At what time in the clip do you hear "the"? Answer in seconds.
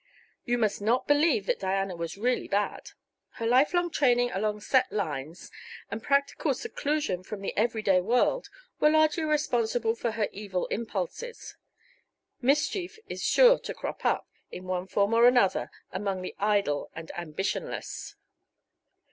7.41-7.55, 16.23-16.33